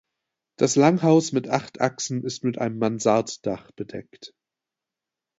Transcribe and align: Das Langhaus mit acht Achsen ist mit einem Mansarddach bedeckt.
Das 0.57 0.75
Langhaus 0.77 1.31
mit 1.31 1.47
acht 1.47 1.79
Achsen 1.79 2.23
ist 2.23 2.43
mit 2.43 2.57
einem 2.57 2.79
Mansarddach 2.79 3.69
bedeckt. 3.75 4.33